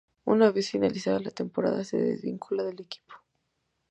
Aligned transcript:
Una 0.25 0.49
vez 0.49 0.71
finalizada 0.71 1.19
la 1.19 1.29
temporada, 1.29 1.83
se 1.83 1.95
desvincula 1.97 2.63
del 2.63 2.81
equipo. 2.81 3.13